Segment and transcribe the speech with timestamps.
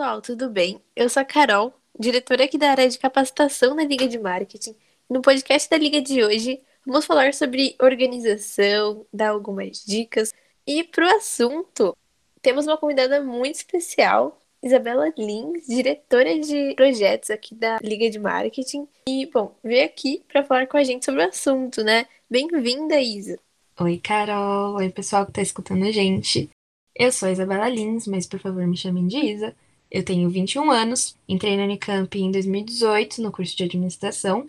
[0.00, 0.80] pessoal, tudo bem?
[0.96, 4.74] Eu sou a Carol, diretora aqui da área de capacitação na Liga de Marketing.
[5.10, 10.32] No podcast da Liga de hoje, vamos falar sobre organização, dar algumas dicas.
[10.66, 11.94] E para o assunto,
[12.40, 18.88] temos uma convidada muito especial, Isabela Lins, diretora de projetos aqui da Liga de Marketing.
[19.06, 22.06] E, bom, veio aqui para falar com a gente sobre o assunto, né?
[22.30, 23.38] Bem-vinda, Isa.
[23.78, 24.76] Oi, Carol.
[24.76, 26.48] Oi, pessoal que está escutando a gente.
[26.96, 29.54] Eu sou a Isabela Lins, mas por favor me chamem de Isa.
[29.90, 34.48] Eu tenho 21 anos, entrei na Unicamp em 2018 no curso de administração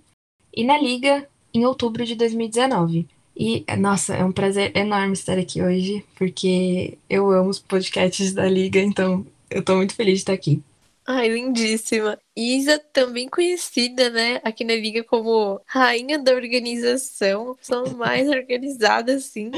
[0.55, 3.07] e na Liga em outubro de 2019.
[3.35, 8.47] E, nossa, é um prazer enorme estar aqui hoje, porque eu amo os podcasts da
[8.47, 10.61] Liga, então eu tô muito feliz de estar aqui.
[11.07, 12.19] Ai, lindíssima.
[12.35, 19.15] Isa, também conhecida, né, aqui na Liga como rainha da organização, a pessoa mais organizada,
[19.15, 19.49] assim.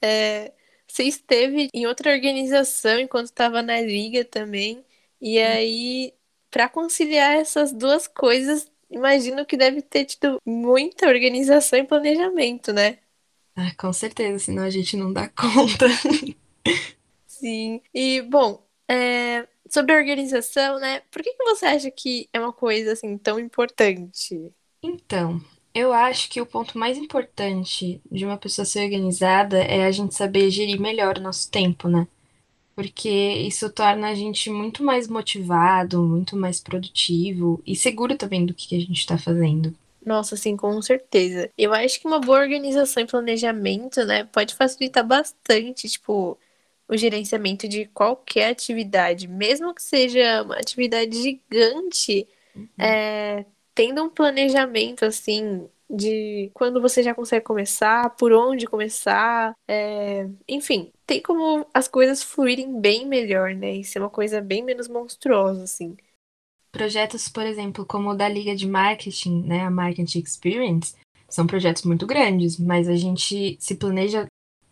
[0.00, 0.52] É,
[0.86, 4.84] você esteve em outra organização enquanto estava na Liga também.
[5.20, 6.14] E aí,
[6.50, 12.98] para conciliar essas duas coisas, imagino que deve ter tido muita organização e planejamento, né?
[13.56, 15.86] Ah, com certeza, senão a gente não dá conta.
[17.26, 17.80] Sim.
[17.94, 21.00] E, bom, é, sobre a organização, né?
[21.10, 24.52] Por que, que você acha que é uma coisa assim tão importante?
[24.82, 25.40] Então,
[25.74, 30.14] eu acho que o ponto mais importante de uma pessoa ser organizada é a gente
[30.14, 32.06] saber gerir melhor o nosso tempo, né?
[32.78, 38.54] Porque isso torna a gente muito mais motivado, muito mais produtivo e seguro também do
[38.54, 39.74] que a gente está fazendo.
[40.06, 41.50] Nossa, sim, com certeza.
[41.58, 46.38] Eu acho que uma boa organização e planejamento, né, pode facilitar bastante, tipo,
[46.88, 52.68] o gerenciamento de qualquer atividade, mesmo que seja uma atividade gigante, uhum.
[52.78, 60.28] é, tendo um planejamento assim de quando você já consegue começar, por onde começar, é,
[60.46, 63.76] enfim, tem como as coisas fluírem bem melhor, né?
[63.76, 65.96] E ser uma coisa bem menos monstruosa, assim.
[66.70, 70.94] Projetos, por exemplo, como o da Liga de Marketing, né, a Marketing Experience,
[71.28, 74.26] são projetos muito grandes, mas a gente se planeja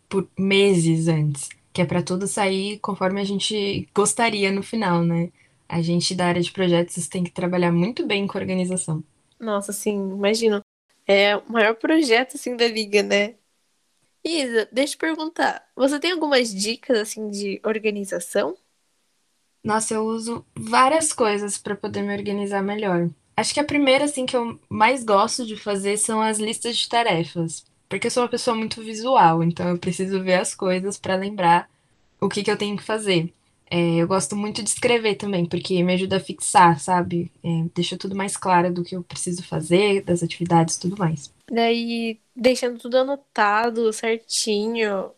[0.07, 5.31] por meses antes que é para tudo sair conforme a gente gostaria no final, né?
[5.69, 9.03] A gente da área de projetos tem que trabalhar muito bem com a organização.
[9.39, 10.59] Nossa, sim, imagino.
[11.05, 13.35] É o maior projeto assim da liga, né?
[14.27, 18.55] Isa, deixa eu perguntar, você tem algumas dicas assim de organização?
[19.63, 23.09] Nossa, eu uso várias coisas para poder me organizar melhor.
[23.35, 26.87] Acho que a primeira assim que eu mais gosto de fazer são as listas de
[26.89, 27.65] tarefas.
[27.89, 31.69] Porque eu sou uma pessoa muito visual, então eu preciso ver as coisas para lembrar
[32.19, 33.33] o que, que eu tenho que fazer.
[33.69, 37.31] É, eu gosto muito de escrever também, porque me ajuda a fixar, sabe?
[37.43, 41.33] É, deixa tudo mais claro do que eu preciso fazer, das atividades e tudo mais.
[41.51, 45.11] Daí, deixando tudo anotado, certinho,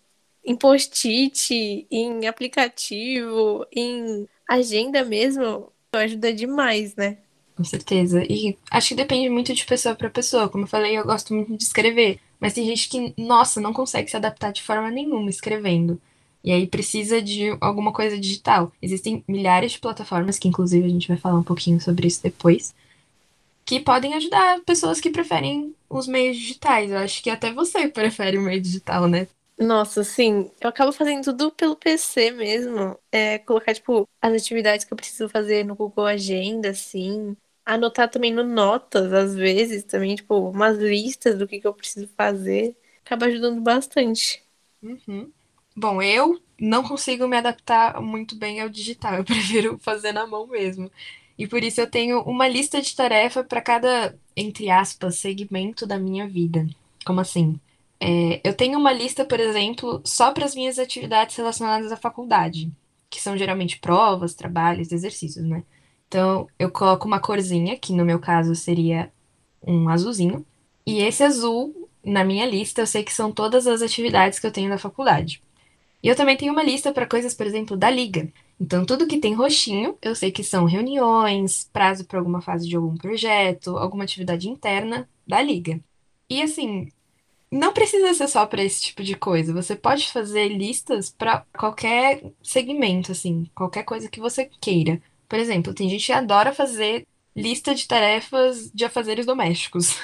[0.43, 7.17] em post-it, em aplicativo, em agenda mesmo, ajuda demais, né?
[7.55, 8.23] Com certeza.
[8.23, 10.47] E acho que depende muito de pessoa para pessoa.
[10.47, 12.19] Como eu falei, eu gosto muito de escrever.
[12.39, 16.01] Mas tem gente que, nossa, não consegue se adaptar de forma nenhuma escrevendo.
[16.43, 18.71] E aí precisa de alguma coisa digital.
[18.81, 22.73] Existem milhares de plataformas, que inclusive a gente vai falar um pouquinho sobre isso depois,
[23.65, 26.91] que podem ajudar pessoas que preferem os meios digitais.
[26.91, 29.27] Eu acho que até você prefere o meio digital, né?
[29.57, 30.49] Nossa, sim.
[30.61, 32.97] Eu acabo fazendo tudo pelo PC mesmo.
[33.11, 37.35] É, colocar, tipo, as atividades que eu preciso fazer no Google Agenda, assim
[37.65, 42.07] anotar também no notas, às vezes, também, tipo, umas listas do que, que eu preciso
[42.17, 42.75] fazer.
[43.05, 44.43] Acaba ajudando bastante.
[44.81, 45.33] Uhum.
[45.79, 50.45] Bom, eu não consigo me adaptar muito bem ao digital, eu prefiro fazer na mão
[50.45, 50.91] mesmo.
[51.37, 55.97] E por isso eu tenho uma lista de tarefa para cada, entre aspas, segmento da
[55.97, 56.67] minha vida.
[57.05, 57.57] Como assim?
[57.97, 62.69] É, eu tenho uma lista, por exemplo, só para as minhas atividades relacionadas à faculdade,
[63.09, 65.63] que são geralmente provas, trabalhos, exercícios, né?
[66.09, 69.09] Então, eu coloco uma corzinha, que no meu caso seria
[69.65, 70.45] um azulzinho.
[70.85, 74.51] E esse azul, na minha lista, eu sei que são todas as atividades que eu
[74.51, 75.41] tenho na faculdade.
[76.01, 78.31] E eu também tenho uma lista para coisas, por exemplo, da liga.
[78.59, 82.75] Então, tudo que tem roxinho, eu sei que são reuniões, prazo para alguma fase de
[82.75, 85.79] algum projeto, alguma atividade interna da liga.
[86.29, 86.89] E assim,
[87.51, 89.53] não precisa ser só para esse tipo de coisa.
[89.53, 95.01] Você pode fazer listas para qualquer segmento, assim, qualquer coisa que você queira.
[95.27, 97.07] Por exemplo, tem gente que adora fazer
[97.41, 99.95] lista de tarefas de afazeres domésticos.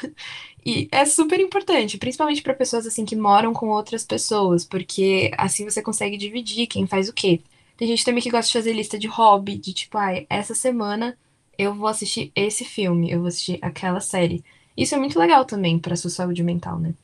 [0.67, 5.63] E é super importante, principalmente para pessoas assim que moram com outras pessoas, porque assim
[5.63, 7.41] você consegue dividir quem faz o quê.
[7.77, 10.55] Tem gente também que gosta de fazer lista de hobby, de tipo, ai, ah, essa
[10.55, 11.15] semana
[11.55, 14.43] eu vou assistir esse filme, eu vou assistir aquela série.
[14.75, 16.95] Isso é muito legal também para sua saúde mental, né?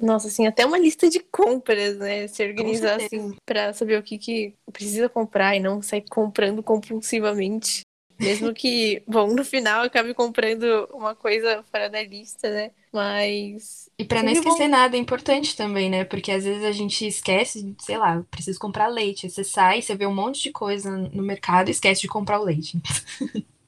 [0.00, 2.28] Nossa, assim, até uma lista de compras, né?
[2.28, 7.80] Se organizar assim para saber o que, que precisa comprar e não sair comprando compulsivamente.
[8.18, 12.72] Mesmo que, bom, no final acabe comprando uma coisa fora da lista, né?
[12.92, 13.88] Mas.
[13.96, 14.70] E para não esquecer bom.
[14.70, 16.04] nada, é importante também, né?
[16.04, 19.30] Porque às vezes a gente esquece, sei lá, preciso comprar leite.
[19.30, 22.44] Você sai, você vê um monte de coisa no mercado e esquece de comprar o
[22.44, 22.76] leite.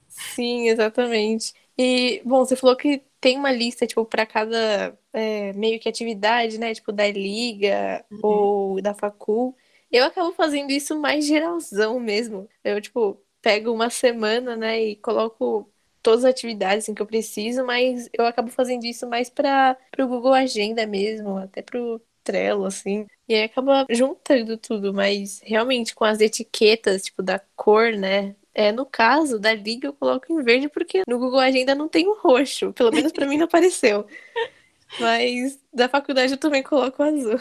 [0.09, 1.55] Sim, exatamente.
[1.79, 6.59] E, bom, você falou que tem uma lista, tipo, para cada é, meio que atividade,
[6.59, 6.75] né?
[6.75, 8.21] Tipo, da liga uhum.
[8.23, 9.57] ou da facul.
[9.91, 12.49] Eu acabo fazendo isso mais geralzão mesmo.
[12.65, 15.71] Eu, tipo, pego uma semana, né, e coloco
[16.03, 20.07] todas as atividades assim, que eu preciso, mas eu acabo fazendo isso mais para o
[20.07, 23.07] Google Agenda mesmo, até pro Trello, assim.
[23.29, 28.35] E aí acaba juntando tudo, mas realmente com as etiquetas, tipo, da cor, né?
[28.53, 32.09] É, no caso da liga, eu coloco em verde porque no Google Agenda não tem
[32.09, 32.73] o roxo.
[32.73, 34.07] Pelo menos para mim não apareceu.
[34.99, 37.41] Mas da faculdade eu também coloco azul.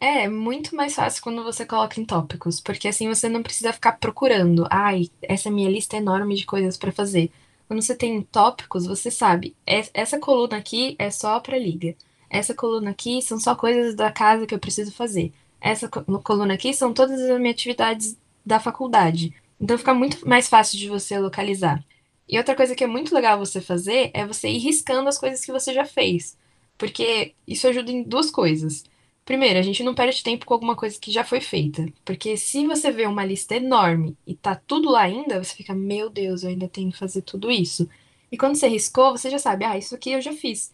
[0.00, 3.92] É, muito mais fácil quando você coloca em tópicos, porque assim você não precisa ficar
[3.92, 4.66] procurando.
[4.70, 7.32] Ai, essa é minha lista enorme de coisas para fazer.
[7.66, 11.96] Quando você tem tópicos, você sabe, essa coluna aqui é só para liga.
[12.30, 15.32] Essa coluna aqui são só coisas da casa que eu preciso fazer.
[15.60, 18.16] Essa coluna aqui são todas as minhas atividades
[18.46, 19.34] da faculdade.
[19.60, 21.84] Então fica muito mais fácil de você localizar.
[22.28, 25.44] E outra coisa que é muito legal você fazer é você ir riscando as coisas
[25.44, 26.36] que você já fez.
[26.76, 28.84] Porque isso ajuda em duas coisas.
[29.28, 31.86] Primeiro, a gente não perde tempo com alguma coisa que já foi feita.
[32.02, 36.08] Porque se você vê uma lista enorme e tá tudo lá ainda, você fica, meu
[36.08, 37.86] Deus, eu ainda tenho que fazer tudo isso.
[38.32, 40.72] E quando você riscou, você já sabe, ah, isso aqui eu já fiz.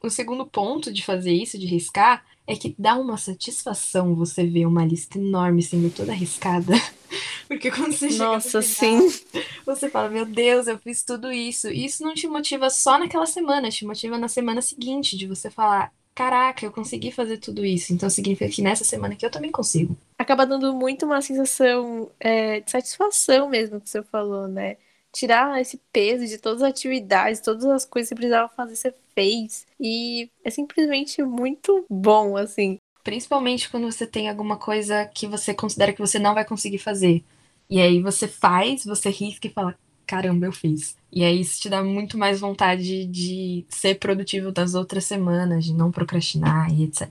[0.00, 4.66] O segundo ponto de fazer isso, de riscar, é que dá uma satisfação você ver
[4.66, 6.74] uma lista enorme sendo toda arriscada.
[7.48, 9.24] Porque quando você chega Nossa, final, sim.
[9.66, 11.68] você fala, meu Deus, eu fiz tudo isso.
[11.68, 15.50] E isso não te motiva só naquela semana, te motiva na semana seguinte, de você
[15.50, 17.92] falar, caraca, eu consegui fazer tudo isso.
[17.92, 19.96] Então significa que nessa semana aqui eu também consigo.
[20.18, 24.76] Acaba dando muito uma sensação é, de satisfação mesmo que você falou, né?
[25.12, 28.94] Tirar esse peso de todas as atividades, todas as coisas que você precisava fazer, você
[29.14, 29.66] fez.
[29.78, 32.78] E é simplesmente muito bom, assim.
[33.02, 37.24] Principalmente quando você tem alguma coisa que você considera que você não vai conseguir fazer.
[37.68, 39.76] E aí você faz, você risca e fala:
[40.10, 40.96] caramba, eu fiz.
[41.12, 45.72] E aí isso te dá muito mais vontade de ser produtivo das outras semanas, de
[45.72, 47.08] não procrastinar e etc.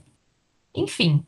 [0.74, 1.24] Enfim,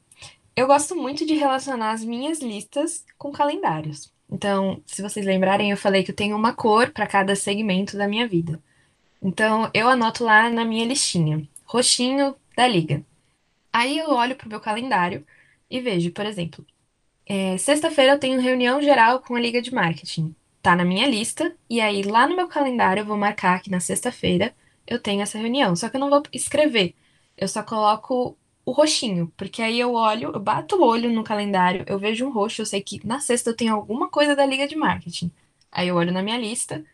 [0.55, 4.13] eu gosto muito de relacionar as minhas listas com calendários.
[4.31, 8.07] Então, se vocês lembrarem, eu falei que eu tenho uma cor para cada segmento da
[8.07, 8.63] minha vida.
[9.23, 13.03] Então, eu anoto lá na minha listinha, roxinho da liga.
[13.73, 15.27] Aí eu olho para o meu calendário
[15.71, 16.67] e vejo, por exemplo,
[17.27, 21.55] é, sexta-feira eu tenho reunião geral com a liga de marketing tá na minha lista,
[21.69, 24.55] e aí lá no meu calendário eu vou marcar que na sexta-feira
[24.87, 25.75] eu tenho essa reunião.
[25.77, 26.95] Só que eu não vou escrever,
[27.37, 31.85] eu só coloco o roxinho, porque aí eu olho, eu bato o olho no calendário,
[31.89, 34.69] eu vejo um roxo, eu sei que na sexta eu tenho alguma coisa da liga
[34.69, 35.33] de marketing.
[35.71, 36.85] Aí eu olho na minha lista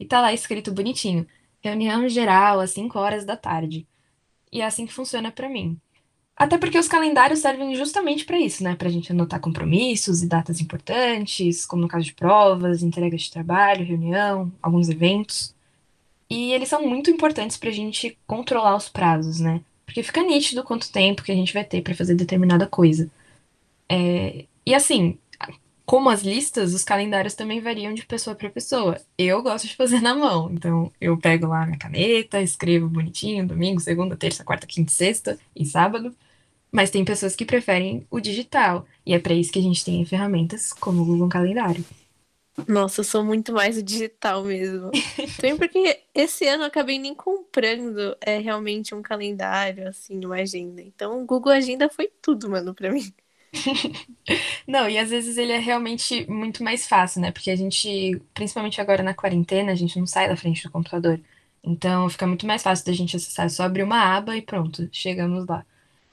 [0.00, 1.26] e tá lá escrito bonitinho:
[1.60, 3.86] reunião geral às 5 horas da tarde.
[4.52, 5.78] E é assim que funciona para mim.
[6.38, 8.76] Até porque os calendários servem justamente para isso, né?
[8.76, 13.32] Para a gente anotar compromissos e datas importantes, como no caso de provas, entregas de
[13.32, 15.52] trabalho, reunião, alguns eventos.
[16.30, 19.60] E eles são muito importantes para a gente controlar os prazos, né?
[19.84, 23.10] Porque fica nítido quanto tempo que a gente vai ter para fazer determinada coisa.
[23.88, 24.44] É...
[24.64, 25.18] E assim,
[25.84, 29.00] como as listas, os calendários também variam de pessoa para pessoa.
[29.16, 33.80] Eu gosto de fazer na mão, então eu pego lá minha caneta, escrevo bonitinho, domingo,
[33.80, 36.14] segunda, terça, quarta, quinta, sexta e sábado.
[36.70, 38.86] Mas tem pessoas que preferem o digital.
[39.04, 41.84] E é para isso que a gente tem ferramentas como o Google Calendário.
[42.66, 44.90] Nossa, eu sou muito mais o digital mesmo.
[45.36, 50.82] Também porque esse ano eu acabei nem comprando é, realmente um calendário, assim, uma agenda.
[50.82, 53.12] Então o Google Agenda foi tudo, mano, pra mim.
[54.66, 57.30] Não, e às vezes ele é realmente muito mais fácil, né?
[57.32, 61.20] Porque a gente, principalmente agora na quarentena, a gente não sai da frente do computador.
[61.62, 63.46] Então fica muito mais fácil da gente acessar.
[63.46, 65.64] É só abrir uma aba e pronto, chegamos lá.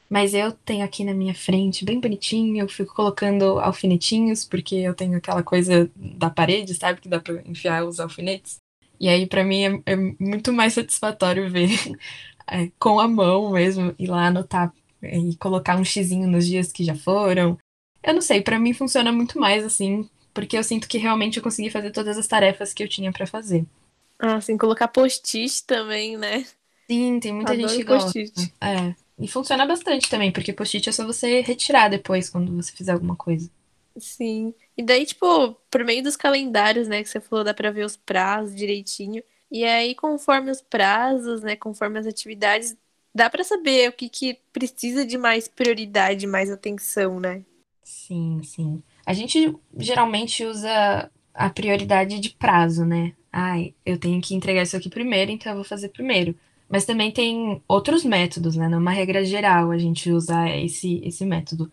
[0.10, 4.94] Mas eu tenho aqui na minha frente, bem bonitinho, eu fico colocando alfinetinhos, porque eu
[4.94, 7.02] tenho aquela coisa da parede, sabe?
[7.02, 8.60] Que dá pra enfiar os alfinetes.
[9.00, 11.70] E aí, para mim, é, é, muito mais satisfatório ver
[12.48, 14.72] é, com a mão mesmo, ir lá anotar
[15.02, 17.58] e colocar um xizinho nos dias que já foram.
[18.04, 21.44] Eu não sei, para mim funciona muito mais assim, porque eu sinto que realmente eu
[21.44, 23.66] consegui fazer todas as tarefas que eu tinha para fazer.
[24.20, 26.46] Ah, sim, colocar post-it também, né?
[26.90, 28.20] Sim, tem muita Adoro gente que gosta.
[28.62, 28.96] É.
[29.18, 33.16] E funciona bastante também, porque post-it é só você retirar depois quando você fizer alguma
[33.16, 33.50] coisa.
[33.98, 34.54] Sim.
[34.78, 37.96] E daí, tipo, por meio dos calendários, né, que você falou, dá pra ver os
[37.96, 39.24] prazos direitinho.
[39.50, 42.76] E aí, conforme os prazos, né, conforme as atividades,
[43.14, 47.46] dá para saber o que, que precisa de mais prioridade, mais atenção, né?
[47.84, 48.84] Sim, sim.
[49.06, 53.14] A gente geralmente usa a prioridade de prazo, né?
[53.32, 56.36] Ai, eu tenho que entregar isso aqui primeiro, então eu vou fazer primeiro.
[56.70, 58.68] Mas também tem outros métodos, né?
[58.68, 61.72] Numa regra geral, a gente usa esse, esse método.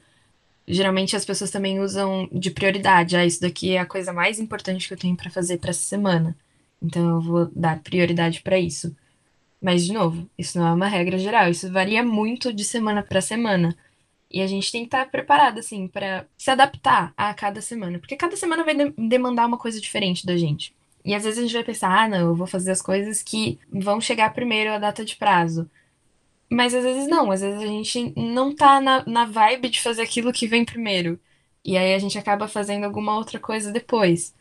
[0.67, 3.17] Geralmente as pessoas também usam de prioridade.
[3.17, 5.85] Ah, isso daqui é a coisa mais importante que eu tenho para fazer para essa
[5.85, 6.37] semana.
[6.81, 8.95] Então eu vou dar prioridade para isso.
[9.61, 11.49] Mas, de novo, isso não é uma regra geral.
[11.49, 13.77] Isso varia muito de semana para semana.
[14.31, 17.99] E a gente tem que estar preparado, assim, para se adaptar a cada semana.
[17.99, 20.75] Porque cada semana vai de demandar uma coisa diferente da gente.
[21.05, 23.59] E às vezes a gente vai pensar, ah, não, eu vou fazer as coisas que
[23.71, 25.69] vão chegar primeiro a data de prazo.
[26.51, 30.03] Mas às vezes não, às vezes a gente não tá na, na vibe de fazer
[30.03, 31.19] aquilo que vem primeiro.
[31.65, 34.35] E aí a gente acaba fazendo alguma outra coisa depois.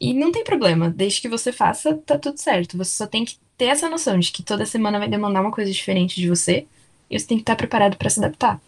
[0.00, 2.76] E não tem problema, desde que você faça, tá tudo certo.
[2.78, 5.70] Você só tem que ter essa noção de que toda semana vai demandar uma coisa
[5.70, 6.66] diferente de você
[7.10, 8.60] e você tem que estar preparado para se adaptar.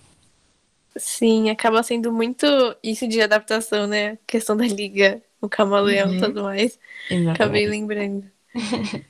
[0.96, 2.46] Sim, acaba sendo muito
[2.82, 4.12] isso de adaptação, né?
[4.12, 6.20] A questão da liga, o camaleão e uhum.
[6.20, 6.78] tudo mais.
[7.10, 7.42] Exatamente.
[7.42, 8.24] Acabei lembrando.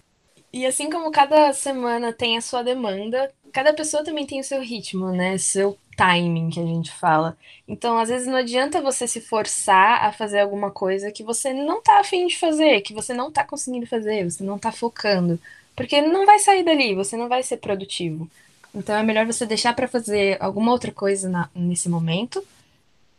[0.53, 4.61] e assim como cada semana tem a sua demanda, cada pessoa também tem o seu
[4.61, 5.39] ritmo, né?
[5.39, 7.37] Seu timing que a gente fala.
[7.67, 11.83] Então, às vezes não adianta você se forçar a fazer alguma coisa que você não
[11.83, 15.41] tá afim de fazer, que você não tá conseguindo fazer, você não tá focando,
[15.75, 18.29] porque não vai sair dali, você não vai ser produtivo.
[18.75, 22.45] Então é melhor você deixar para fazer alguma outra coisa na, nesse momento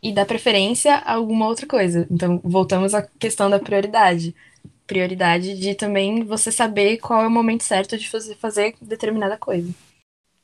[0.02, 2.06] e dar preferência a alguma outra coisa.
[2.10, 4.34] Então voltamos à questão da prioridade.
[4.86, 9.72] Prioridade de também você saber qual é o momento certo de fazer, fazer determinada coisa.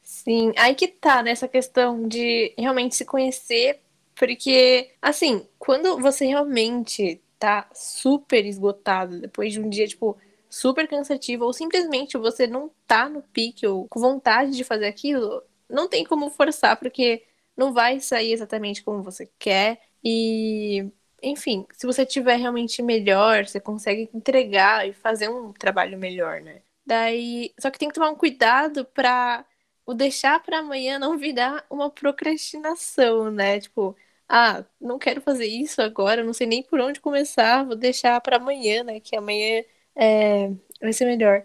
[0.03, 3.81] Sim, aí que tá nessa questão de realmente se conhecer,
[4.15, 10.17] porque, assim, quando você realmente tá super esgotado depois de um dia, tipo,
[10.49, 15.43] super cansativo, ou simplesmente você não tá no pique ou com vontade de fazer aquilo,
[15.69, 17.23] não tem como forçar, porque
[17.57, 19.81] não vai sair exatamente como você quer.
[20.05, 20.91] E,
[21.23, 26.63] enfim, se você tiver realmente melhor, você consegue entregar e fazer um trabalho melhor, né?
[26.87, 29.45] Daí, só que tem que tomar um cuidado para
[29.87, 33.61] o deixar para amanhã não virar uma procrastinação, né?
[33.61, 33.97] Tipo,
[34.29, 38.37] ah, não quero fazer isso agora, não sei nem por onde começar, vou deixar para
[38.37, 39.01] amanhã, né?
[39.01, 40.49] Que amanhã é,
[40.81, 41.45] vai ser melhor.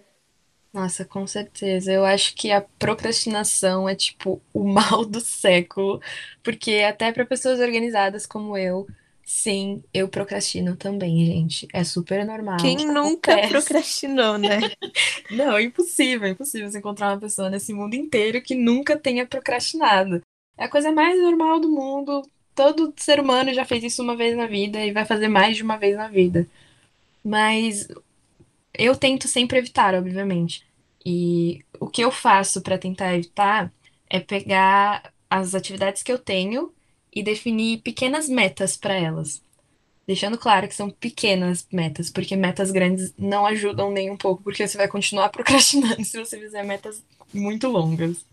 [0.73, 1.91] Nossa, com certeza.
[1.91, 6.01] Eu acho que a procrastinação é tipo o mal do século,
[6.43, 8.87] porque até para pessoas organizadas como eu,
[9.23, 11.67] sim, eu procrastino também, gente.
[11.73, 12.57] É super normal.
[12.57, 13.49] Quem nunca acontece.
[13.49, 14.59] procrastinou, né?
[15.31, 19.25] Não, é impossível, é impossível você encontrar uma pessoa nesse mundo inteiro que nunca tenha
[19.25, 20.21] procrastinado.
[20.57, 22.21] É a coisa mais normal do mundo.
[22.53, 25.63] Todo ser humano já fez isso uma vez na vida e vai fazer mais de
[25.63, 26.45] uma vez na vida.
[27.23, 27.87] Mas
[28.73, 30.65] eu tento sempre evitar, obviamente.
[31.05, 33.71] E o que eu faço para tentar evitar
[34.09, 36.73] é pegar as atividades que eu tenho
[37.13, 39.41] e definir pequenas metas para elas.
[40.07, 44.67] Deixando claro que são pequenas metas, porque metas grandes não ajudam nem um pouco, porque
[44.67, 48.25] você vai continuar procrastinando se você fizer metas muito longas.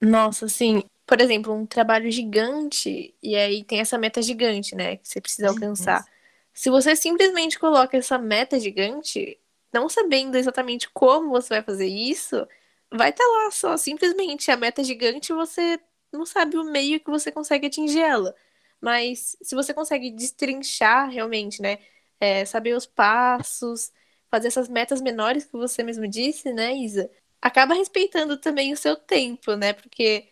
[0.00, 0.82] Nossa, sim.
[1.06, 5.48] Por exemplo, um trabalho gigante, e aí tem essa meta gigante, né, que você precisa
[5.48, 6.04] alcançar.
[6.52, 9.38] Se você simplesmente coloca essa meta gigante,
[9.72, 12.46] não sabendo exatamente como você vai fazer isso,
[12.92, 15.80] vai estar tá lá só, simplesmente a meta gigante, você
[16.12, 18.34] não sabe o meio que você consegue atingir ela.
[18.80, 21.78] Mas se você consegue destrinchar realmente, né?
[22.20, 23.92] É, saber os passos,
[24.30, 27.10] fazer essas metas menores que você mesmo disse, né, Isa?
[27.40, 29.72] Acaba respeitando também o seu tempo, né?
[29.72, 30.28] Porque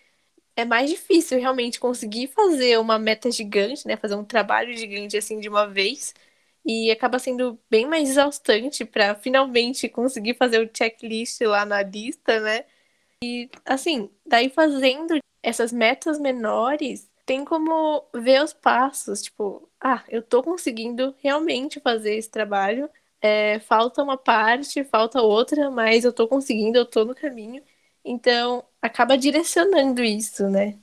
[0.57, 3.97] é mais difícil realmente conseguir fazer uma meta gigante, né?
[3.97, 6.15] Fazer um trabalho gigante assim de uma vez
[6.69, 12.39] e acaba sendo bem mais exaustante para finalmente conseguir fazer o checklist lá na lista,
[12.41, 12.67] né?
[13.25, 20.23] E assim, daí fazendo essas metas menores, tem como ver os passos, tipo, ah, eu
[20.23, 22.91] tô conseguindo realmente fazer esse trabalho.
[23.21, 27.63] É, falta uma parte, falta outra, mas eu tô conseguindo, eu tô no caminho.
[28.05, 30.79] Então, acaba direcionando isso, né?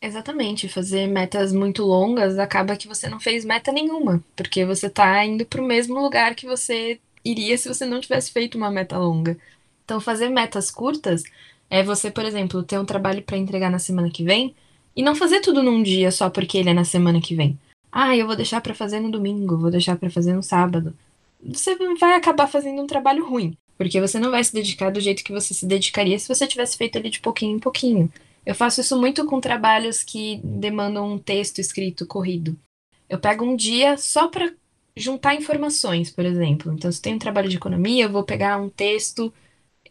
[0.00, 5.24] Exatamente, fazer metas muito longas acaba que você não fez meta nenhuma, porque você tá
[5.26, 8.96] indo para o mesmo lugar que você iria se você não tivesse feito uma meta
[8.96, 9.36] longa.
[9.84, 11.24] Então, fazer metas curtas
[11.68, 14.54] é você, por exemplo, ter um trabalho para entregar na semana que vem
[14.94, 17.58] e não fazer tudo num dia só porque ele é na semana que vem.
[17.90, 20.96] Ah, eu vou deixar para fazer no domingo, vou deixar para fazer no sábado.
[21.42, 25.24] Você vai acabar fazendo um trabalho ruim, porque você não vai se dedicar do jeito
[25.24, 28.12] que você se dedicaria se você tivesse feito ele de pouquinho em pouquinho.
[28.48, 32.58] Eu faço isso muito com trabalhos que demandam um texto escrito corrido.
[33.06, 34.50] Eu pego um dia só para
[34.96, 36.72] juntar informações, por exemplo.
[36.72, 39.30] Então, se tem um trabalho de economia, eu vou pegar um texto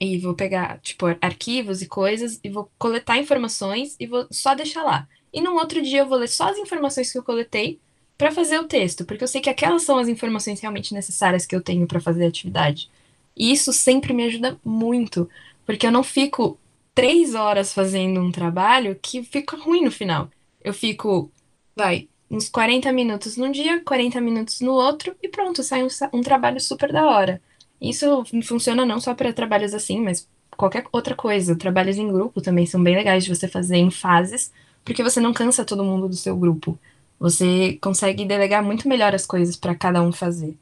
[0.02, 4.82] e vou pegar, tipo, arquivos e coisas e vou coletar informações e vou só deixar
[4.82, 5.08] lá.
[5.32, 7.80] E num outro dia eu vou ler só as informações que eu coletei
[8.18, 11.56] para fazer o texto, porque eu sei que aquelas são as informações realmente necessárias que
[11.56, 12.90] eu tenho para fazer a atividade.
[13.36, 15.30] E isso sempre me ajuda muito,
[15.64, 16.58] porque eu não fico
[16.98, 20.32] três horas fazendo um trabalho que fica ruim no final.
[20.64, 21.32] Eu fico,
[21.76, 26.22] vai, uns 40 minutos num dia, 40 minutos no outro, e pronto, sai um, um
[26.22, 27.40] trabalho super da hora.
[27.80, 30.28] Isso funciona não só para trabalhos assim, mas
[30.58, 31.56] qualquer outra coisa.
[31.56, 34.52] Trabalhos em grupo também são bem legais de você fazer em fases,
[34.84, 36.80] porque você não cansa todo mundo do seu grupo.
[37.20, 40.58] Você consegue delegar muito melhor as coisas para cada um fazer.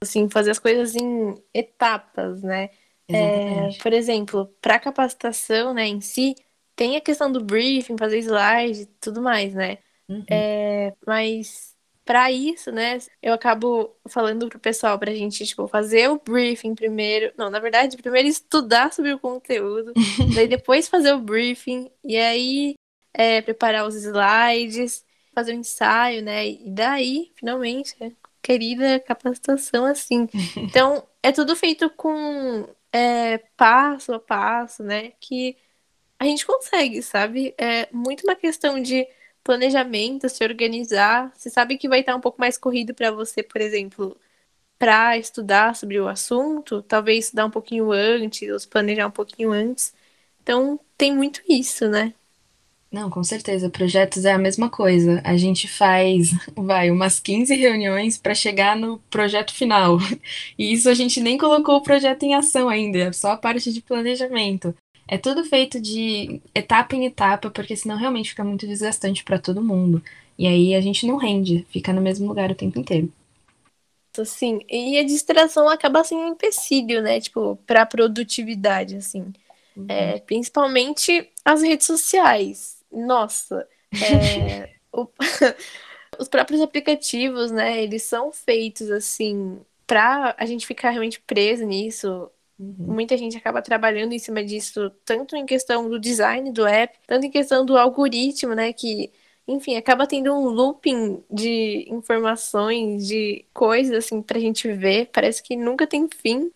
[0.00, 2.70] Assim, fazer as coisas em etapas, né?
[3.16, 6.34] É, por exemplo, para capacitação, né, em si,
[6.76, 9.78] tem a questão do briefing, fazer slide e tudo mais, né?
[10.08, 10.24] Uhum.
[10.30, 16.18] É, mas para isso, né, eu acabo falando pro pessoal pra gente, tipo, fazer o
[16.18, 17.32] briefing primeiro.
[17.36, 19.92] Não, na verdade, primeiro estudar sobre o conteúdo,
[20.34, 22.74] daí depois fazer o briefing, e aí
[23.12, 26.48] é, preparar os slides, fazer o um ensaio, né?
[26.48, 27.94] E daí, finalmente,
[28.42, 30.28] querida capacitação assim.
[30.56, 35.12] Então, é tudo feito com é, passo a passo, né?
[35.20, 35.56] Que
[36.18, 37.54] a gente consegue, sabe?
[37.58, 39.06] É muito uma questão de
[39.44, 41.32] planejamento, se organizar.
[41.36, 44.18] Você sabe que vai estar um pouco mais corrido para você, por exemplo,
[44.78, 49.52] para estudar sobre o assunto, talvez estudar um pouquinho antes, ou se planejar um pouquinho
[49.52, 49.94] antes.
[50.42, 52.14] Então, tem muito isso, né?
[52.92, 53.70] Não, com certeza.
[53.70, 55.20] Projetos é a mesma coisa.
[55.24, 59.98] A gente faz, vai, umas 15 reuniões para chegar no projeto final.
[60.58, 63.72] E isso a gente nem colocou o projeto em ação ainda, é só a parte
[63.72, 64.74] de planejamento.
[65.08, 69.62] É tudo feito de etapa em etapa, porque senão realmente fica muito desgastante para todo
[69.62, 70.02] mundo.
[70.38, 73.12] E aí a gente não rende, fica no mesmo lugar o tempo inteiro.
[74.24, 77.20] Sim, e a distração acaba sendo um empecilho, né?
[77.20, 79.32] Tipo, para produtividade, assim.
[79.76, 79.86] Uhum.
[79.88, 85.06] É, principalmente as redes sociais nossa, é, o,
[86.18, 92.30] os próprios aplicativos, né, eles são feitos assim para a gente ficar realmente preso nisso.
[92.58, 92.74] Uhum.
[92.78, 97.26] Muita gente acaba trabalhando em cima disso, tanto em questão do design do app, tanto
[97.26, 99.10] em questão do algoritmo, né, que
[99.48, 105.56] enfim, acaba tendo um looping de informações, de coisas assim pra gente ver, parece que
[105.56, 106.52] nunca tem fim.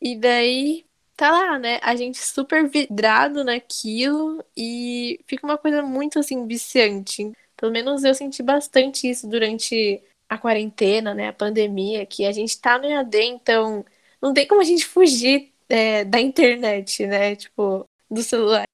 [0.00, 0.84] E daí
[1.16, 1.78] tá lá, né?
[1.82, 7.32] A gente super vidrado naquilo e fica uma coisa muito assim viciante.
[7.56, 11.28] Pelo menos eu senti bastante isso durante a quarentena, né?
[11.28, 13.84] A pandemia, que a gente tá no EAD, então
[14.20, 17.36] não tem como a gente fugir é, da internet, né?
[17.36, 18.64] Tipo, do celular.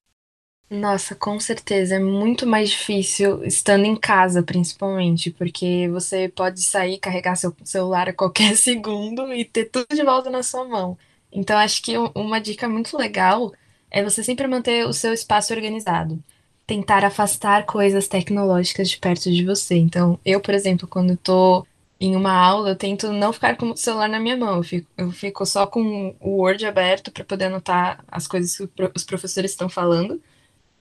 [0.70, 1.96] Nossa, com certeza.
[1.96, 8.08] É muito mais difícil estando em casa, principalmente, porque você pode sair, carregar seu celular
[8.08, 10.96] a qualquer segundo e ter tudo de volta na sua mão.
[11.32, 13.52] Então, acho que uma dica muito legal
[13.90, 16.22] é você sempre manter o seu espaço organizado.
[16.66, 19.76] Tentar afastar coisas tecnológicas de perto de você.
[19.76, 21.66] Então, eu, por exemplo, quando estou
[22.00, 24.56] em uma aula, eu tento não ficar com o celular na minha mão.
[24.56, 28.68] Eu fico, eu fico só com o Word aberto para poder anotar as coisas que
[28.94, 30.20] os professores estão falando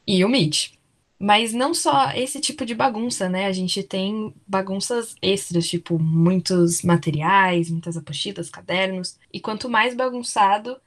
[0.07, 0.78] e o Meet.
[1.19, 3.45] Mas não só esse tipo de bagunça, né?
[3.47, 9.17] A gente tem bagunças extras, tipo muitos materiais, muitas apostilas, cadernos.
[9.33, 10.79] E quanto mais bagunçado,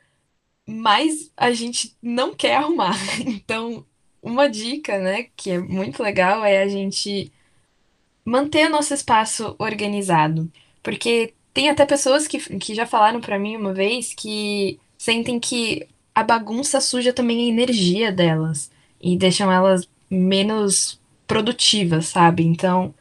[0.66, 2.96] mais a gente não quer arrumar.
[3.26, 3.86] Então,
[4.22, 7.32] uma dica, né, que é muito legal é a gente
[8.24, 10.50] manter nosso espaço organizado.
[10.82, 15.88] Porque tem até pessoas que, que já falaram para mim uma vez que sentem que
[16.14, 22.44] a bagunça suja também a energia delas e deixam elas menos produtiva, sabe?
[22.44, 22.94] Então,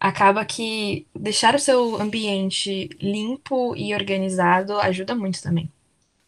[0.00, 5.70] acaba que deixar o seu ambiente limpo e organizado ajuda muito também.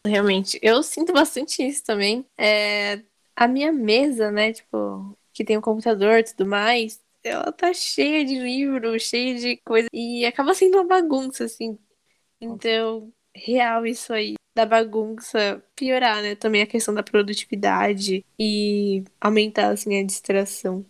[0.05, 2.25] Realmente, eu sinto bastante isso também.
[2.37, 3.01] É,
[3.35, 7.73] a minha mesa, né, tipo, que tem o um computador e tudo mais, ela tá
[7.73, 11.77] cheia de livros, cheia de coisa, e acaba sendo uma bagunça, assim.
[12.39, 16.35] Então, real isso aí da bagunça piorar, né?
[16.35, 20.85] Também a questão da produtividade e aumentar, assim, a distração.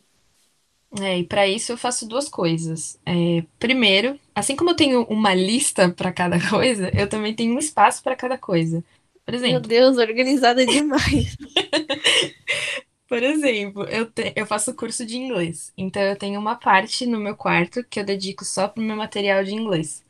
[1.00, 3.00] É, e para isso eu faço duas coisas.
[3.06, 7.60] É, primeiro, assim como eu tenho uma lista para cada coisa, eu também tenho um
[7.60, 8.84] espaço para cada coisa.
[9.26, 9.54] Por exemplo.
[9.54, 11.38] Meu Deus, organizada demais.
[13.08, 15.74] Por exemplo, eu, te, eu faço curso de inglês.
[15.78, 19.44] Então eu tenho uma parte no meu quarto que eu dedico só pro meu material
[19.44, 20.04] de inglês.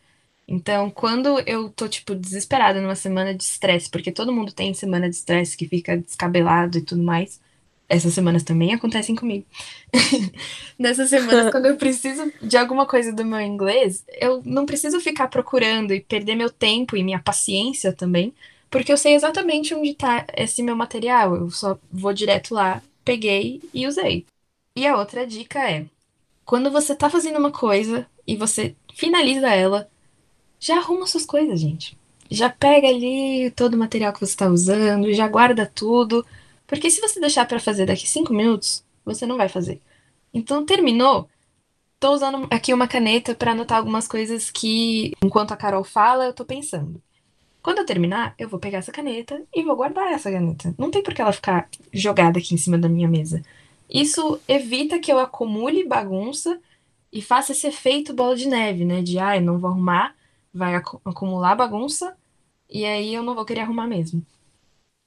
[0.51, 5.09] Então, quando eu tô, tipo, desesperada numa semana de estresse, porque todo mundo tem semana
[5.09, 7.39] de estresse que fica descabelado e tudo mais,
[7.87, 9.45] essas semanas também acontecem comigo.
[10.77, 15.27] Nessas semanas, quando eu preciso de alguma coisa do meu inglês, eu não preciso ficar
[15.27, 18.33] procurando e perder meu tempo e minha paciência também
[18.71, 21.35] porque eu sei exatamente onde tá esse meu material.
[21.35, 24.25] Eu só vou direto lá, peguei e usei.
[24.75, 25.85] E a outra dica é:
[26.45, 29.89] quando você tá fazendo uma coisa e você finaliza ela,
[30.61, 31.97] já arruma suas coisas, gente.
[32.29, 36.25] Já pega ali todo o material que você está usando, já guarda tudo.
[36.67, 39.81] Porque se você deixar para fazer daqui cinco minutos, você não vai fazer.
[40.33, 41.27] Então, terminou?
[41.99, 46.33] Tô usando aqui uma caneta para anotar algumas coisas que, enquanto a Carol fala, eu
[46.33, 47.01] tô pensando.
[47.61, 50.73] Quando eu terminar, eu vou pegar essa caneta e vou guardar essa caneta.
[50.77, 53.43] Não tem por que ela ficar jogada aqui em cima da minha mesa.
[53.89, 56.59] Isso evita que eu acumule bagunça
[57.11, 59.01] e faça esse efeito bola de neve, né?
[59.01, 60.15] De, ah, eu não vou arrumar,
[60.53, 62.17] vai acumular bagunça
[62.69, 64.25] e aí eu não vou querer arrumar mesmo.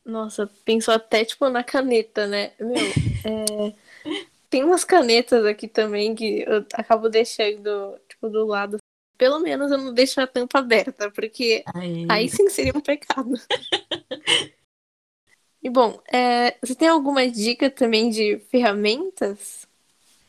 [0.05, 2.53] Nossa, pensou até, tipo, na caneta, né?
[2.61, 2.77] Meu,
[3.25, 3.75] é...
[4.51, 8.77] tem umas canetas aqui também que eu acabo deixando, tipo, do lado.
[9.17, 13.33] Pelo menos eu não deixo a tampa aberta, porque aí, aí sim seria um pecado.
[15.63, 16.59] e bom, é...
[16.63, 19.67] você tem alguma dica também de ferramentas?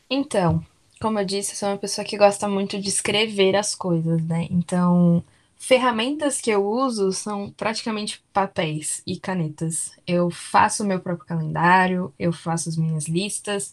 [0.08, 0.64] Então,
[1.06, 4.48] como eu disse, eu sou uma pessoa que gosta muito de escrever as coisas, né?
[4.50, 5.22] Então,
[5.56, 9.92] ferramentas que eu uso são praticamente papéis e canetas.
[10.04, 13.72] Eu faço o meu próprio calendário, eu faço as minhas listas.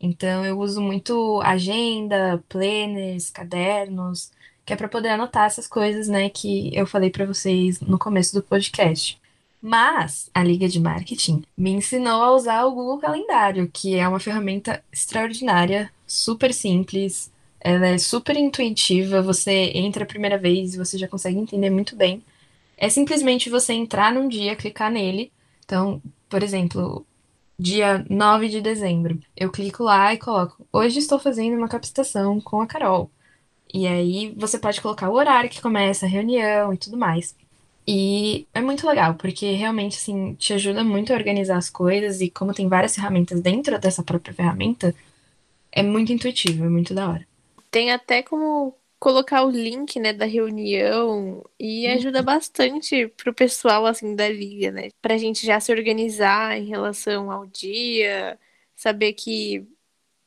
[0.00, 4.30] Então, eu uso muito agenda, planners, cadernos,
[4.64, 8.32] que é para poder anotar essas coisas, né, que eu falei para vocês no começo
[8.32, 9.20] do podcast.
[9.60, 14.20] Mas a Liga de Marketing me ensinou a usar o Google Calendário, que é uma
[14.20, 20.96] ferramenta extraordinária, super simples, ela é super intuitiva, você entra a primeira vez e você
[20.96, 22.22] já consegue entender muito bem.
[22.76, 25.32] É simplesmente você entrar num dia, clicar nele.
[25.64, 27.04] Então, por exemplo,
[27.58, 32.60] dia 9 de dezembro, eu clico lá e coloco: Hoje estou fazendo uma captação com
[32.60, 33.10] a Carol.
[33.72, 37.36] E aí você pode colocar o horário que começa a reunião e tudo mais.
[37.90, 42.28] E é muito legal, porque realmente, assim, te ajuda muito a organizar as coisas e
[42.28, 44.94] como tem várias ferramentas dentro dessa própria ferramenta,
[45.72, 47.26] é muito intuitivo, é muito da hora.
[47.70, 51.94] Tem até como colocar o link, né, da reunião e uhum.
[51.94, 54.90] ajuda bastante pro pessoal, assim, da liga, né?
[55.00, 58.38] Pra gente já se organizar em relação ao dia,
[58.76, 59.66] saber que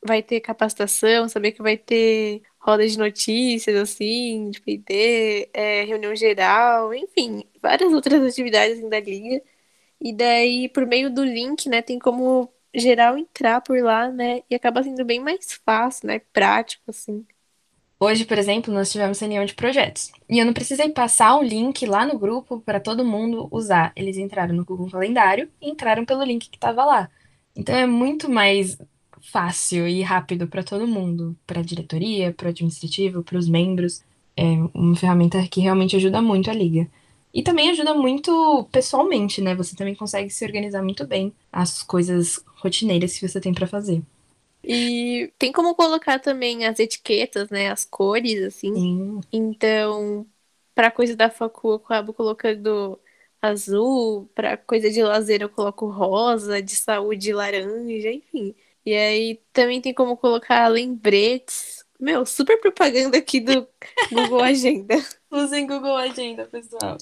[0.03, 6.15] vai ter capacitação, saber que vai ter roda de notícias, assim, de PD, é, reunião
[6.15, 9.41] geral, enfim, várias outras atividades assim, da liga.
[9.99, 14.55] E daí, por meio do link, né, tem como geral entrar por lá, né, e
[14.55, 17.25] acaba sendo bem mais fácil, né, prático, assim.
[17.99, 20.11] Hoje, por exemplo, nós tivemos reunião de projetos.
[20.27, 23.91] E eu não precisei passar um link lá no grupo para todo mundo usar.
[23.95, 27.11] Eles entraram no Google Calendário e entraram pelo link que estava lá.
[27.55, 28.75] Então é muito mais
[29.21, 34.03] fácil e rápido para todo mundo, para a diretoria, para o administrativo, para os membros.
[34.35, 36.87] É uma ferramenta que realmente ajuda muito a liga.
[37.33, 39.55] E também ajuda muito pessoalmente, né?
[39.55, 44.01] Você também consegue se organizar muito bem as coisas rotineiras que você tem para fazer.
[44.63, 47.69] E tem como colocar também as etiquetas, né?
[47.71, 48.73] As cores, assim.
[48.73, 49.21] Sim.
[49.31, 50.29] Então,
[50.75, 52.99] para coisa da facu, eu acabo colocando
[53.41, 58.55] azul, para coisa de lazer eu coloco rosa, de saúde laranja, enfim.
[58.85, 61.85] E aí também tem como colocar lembretes.
[61.99, 63.67] Meu, super propaganda aqui do
[64.11, 64.95] Google Agenda.
[65.29, 66.97] Usem Google Agenda, pessoal.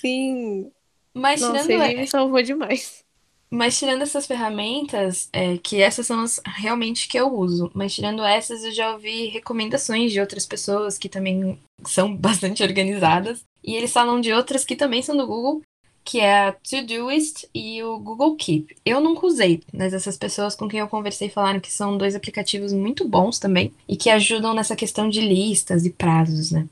[0.00, 0.70] Sim.
[1.12, 3.04] Mas Nossa, tirando ele me salvou demais.
[3.50, 8.24] Mas tirando essas ferramentas, é, que essas são as realmente que eu uso, mas tirando
[8.24, 13.44] essas, eu já ouvi recomendações de outras pessoas que também são bastante organizadas.
[13.62, 15.62] E eles falam de outras que também são do Google,
[16.06, 18.76] que é a Todoist e o Google Keep.
[18.86, 22.72] Eu nunca usei, mas essas pessoas com quem eu conversei falaram que são dois aplicativos
[22.72, 26.68] muito bons também e que ajudam nessa questão de listas e prazos, né?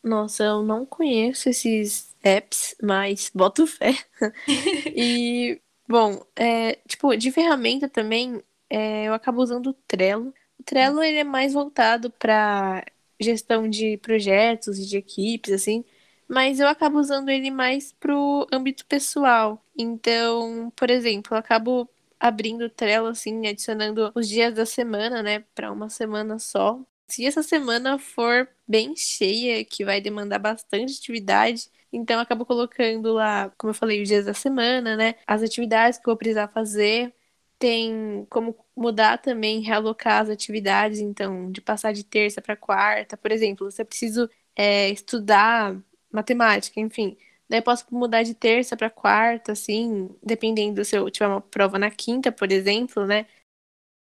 [0.00, 3.96] Nossa, eu não conheço esses apps, mas boto fé.
[4.94, 10.32] e, bom, é, tipo, de ferramenta também, é, eu acabo usando o Trello.
[10.58, 12.84] O Trello ele é mais voltado para
[13.20, 15.84] gestão de projetos e de equipes, assim
[16.32, 19.62] mas eu acabo usando ele mais pro âmbito pessoal.
[19.78, 21.86] Então, por exemplo, eu acabo
[22.18, 26.80] abrindo Trello, assim, adicionando os dias da semana, né, para uma semana só.
[27.08, 33.12] Se essa semana for bem cheia, que vai demandar bastante atividade, então eu acabo colocando
[33.12, 36.48] lá, como eu falei, os dias da semana, né, as atividades que eu vou precisar
[36.48, 37.14] fazer.
[37.58, 43.30] Tem como mudar também, realocar as atividades, então, de passar de terça para quarta, por
[43.30, 45.76] exemplo, se eu preciso é, estudar
[46.12, 47.16] matemática, enfim.
[47.48, 51.90] Daí posso mudar de terça para quarta, assim, dependendo se eu tiver uma prova na
[51.90, 53.26] quinta, por exemplo, né?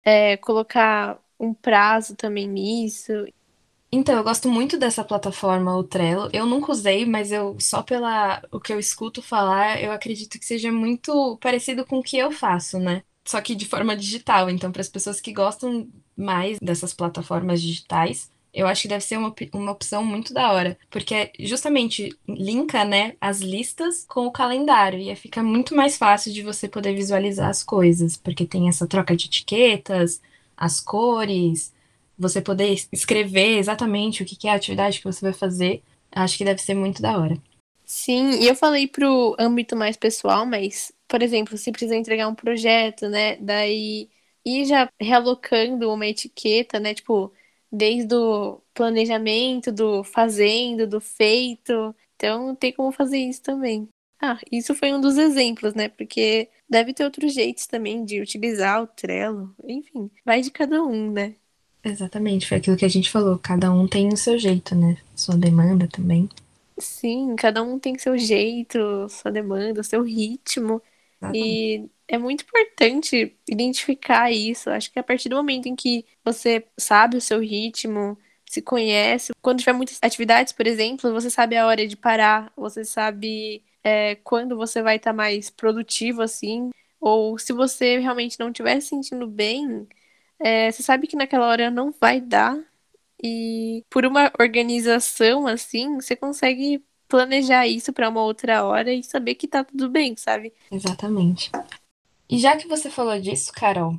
[0.04, 3.12] É, colocar um prazo também nisso.
[3.90, 6.28] Então, eu gosto muito dessa plataforma, o Trello.
[6.32, 10.44] Eu nunca usei, mas eu só pela o que eu escuto falar, eu acredito que
[10.44, 13.02] seja muito parecido com o que eu faço, né?
[13.26, 14.50] Só que de forma digital.
[14.50, 19.16] Então, para as pessoas que gostam mais dessas plataformas digitais, eu acho que deve ser
[19.18, 24.98] uma, uma opção muito da hora, porque justamente linka, né, as listas com o calendário
[25.00, 29.16] e fica muito mais fácil de você poder visualizar as coisas, porque tem essa troca
[29.16, 30.20] de etiquetas,
[30.56, 31.72] as cores,
[32.18, 35.82] você poder escrever exatamente o que é a atividade que você vai fazer,
[36.12, 37.36] acho que deve ser muito da hora.
[37.84, 42.34] Sim, e eu falei pro âmbito mais pessoal, mas, por exemplo, se precisa entregar um
[42.34, 44.10] projeto, né, daí
[44.44, 47.32] ir já realocando uma etiqueta, né, tipo,
[47.70, 51.94] desde o planejamento, do fazendo, do feito.
[52.16, 53.88] Então, tem como fazer isso também.
[54.20, 55.88] Ah, isso foi um dos exemplos, né?
[55.88, 59.54] Porque deve ter outros jeitos também de utilizar o Trello.
[59.64, 61.36] Enfim, vai de cada um, né?
[61.82, 63.36] Exatamente, foi aquilo que a gente falou.
[63.36, 64.96] Cada um tem o seu jeito, né?
[65.16, 66.28] Sua demanda também.
[66.80, 70.80] Sim, cada um tem seu jeito, sua demanda, seu ritmo.
[71.34, 74.70] E é muito importante identificar isso.
[74.70, 78.16] Acho que a partir do momento em que você sabe o seu ritmo,
[78.48, 82.84] se conhece, quando tiver muitas atividades, por exemplo, você sabe a hora de parar, você
[82.84, 88.48] sabe é, quando você vai estar tá mais produtivo assim, ou se você realmente não
[88.48, 89.86] estiver se sentindo bem,
[90.40, 92.58] é, você sabe que naquela hora não vai dar.
[93.22, 99.34] E por uma organização assim, você consegue planejar isso para uma outra hora e saber
[99.34, 100.52] que tá tudo bem, sabe?
[100.70, 101.50] Exatamente.
[102.28, 103.96] E já que você falou disso, Carol,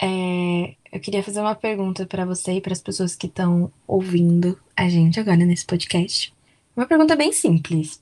[0.00, 4.58] é, eu queria fazer uma pergunta para você e para as pessoas que estão ouvindo
[4.76, 6.32] a gente agora nesse podcast.
[6.76, 8.00] Uma pergunta bem simples.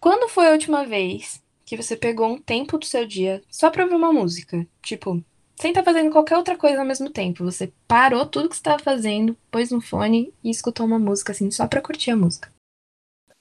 [0.00, 3.84] Quando foi a última vez que você pegou um tempo do seu dia só para
[3.84, 4.66] ouvir uma música?
[4.82, 5.22] Tipo,
[5.54, 7.44] sem estar tá fazendo qualquer outra coisa ao mesmo tempo.
[7.44, 11.68] Você parou tudo que estava fazendo, pôs no fone e escutou uma música assim só
[11.68, 12.50] para curtir a música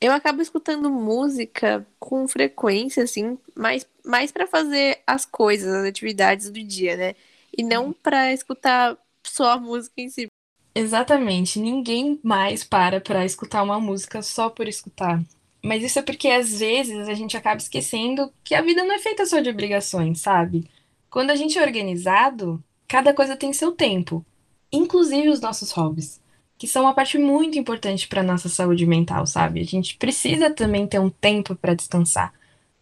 [0.02, 6.50] eu acabo escutando música com frequência, assim, mais, mais para fazer as coisas, as atividades
[6.50, 7.16] do dia, né?
[7.56, 7.94] E não uhum.
[7.94, 10.28] para escutar só a música em si.
[10.74, 11.60] Exatamente.
[11.60, 15.22] Ninguém mais para para escutar uma música só por escutar.
[15.62, 19.00] Mas isso é porque às vezes a gente acaba esquecendo que a vida não é
[19.00, 20.70] feita só de obrigações, sabe?
[21.10, 24.26] Quando a gente é organizado, cada coisa tem seu tempo,
[24.72, 26.22] inclusive os nossos hobbies
[26.60, 29.62] que são uma parte muito importante para nossa saúde mental, sabe?
[29.62, 32.34] A gente precisa também ter um tempo para descansar.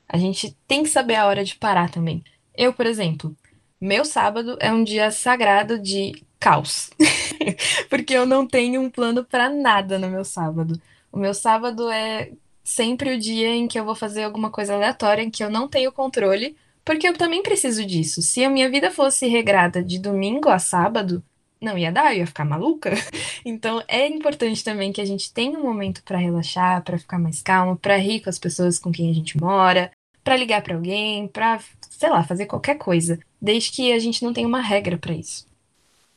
[0.10, 2.24] A gente tem que saber a hora de parar também.
[2.56, 3.38] Eu, por exemplo,
[3.80, 6.90] meu sábado é um dia sagrado de caos,
[7.88, 10.82] porque eu não tenho um plano para nada no meu sábado.
[11.12, 12.32] O meu sábado é
[12.64, 15.68] sempre o dia em que eu vou fazer alguma coisa aleatória em que eu não
[15.68, 18.24] tenho controle, porque eu também preciso disso.
[18.24, 21.24] Se a minha vida fosse regrada de domingo a sábado,
[21.62, 22.92] não ia dar, eu ia ficar maluca.
[23.46, 27.42] Então é importante também que a gente tenha um momento para relaxar, para ficar mais
[27.42, 29.90] calmo, para rir com as pessoas com quem a gente mora,
[30.22, 34.34] para ligar para alguém, para, sei lá, fazer qualquer coisa, desde que a gente não
[34.34, 35.48] tenha uma regra para isso.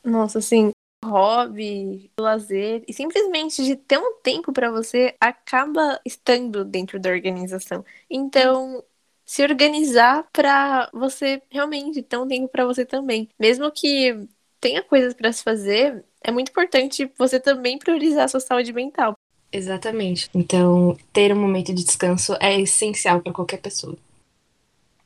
[0.03, 0.71] Nossa, assim,
[1.03, 7.85] hobby, lazer e simplesmente de ter um tempo para você acaba estando dentro da organização.
[8.09, 8.83] Então,
[9.25, 14.27] se organizar para você realmente ter um tempo para você também, mesmo que
[14.61, 19.17] tenha coisas para se fazer, é muito importante você também priorizar a sua saúde mental.
[19.51, 20.29] Exatamente.
[20.33, 23.97] Então, ter um momento de descanso é essencial para qualquer pessoa.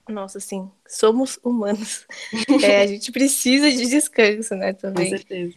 [0.07, 0.69] Nossa, sim.
[0.87, 2.05] Somos humanos.
[2.61, 5.09] é, a gente precisa de descanso, né, também.
[5.09, 5.55] Com certeza.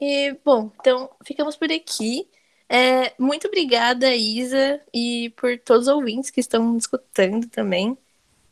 [0.00, 2.26] E, bom, então, ficamos por aqui.
[2.68, 7.96] É, muito obrigada, Isa, e por todos os ouvintes que estão escutando também.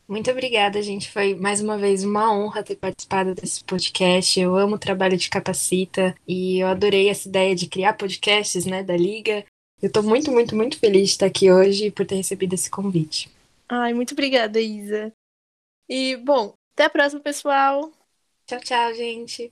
[0.07, 1.11] Muito obrigada, gente.
[1.11, 4.39] Foi mais uma vez uma honra ter participado desse podcast.
[4.39, 8.81] Eu amo o trabalho de Capacita e eu adorei essa ideia de criar podcasts, né,
[8.81, 9.45] da Liga.
[9.81, 12.69] Eu tô muito, muito, muito feliz de estar aqui hoje e por ter recebido esse
[12.69, 13.29] convite.
[13.67, 15.11] Ai, muito obrigada, Isa.
[15.89, 17.91] E, bom, até a próxima, pessoal.
[18.45, 19.51] Tchau, tchau, gente.